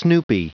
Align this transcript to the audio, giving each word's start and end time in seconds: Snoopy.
Snoopy. 0.00 0.44